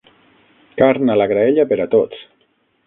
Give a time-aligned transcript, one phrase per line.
[0.79, 2.29] Carn a la graella per a tots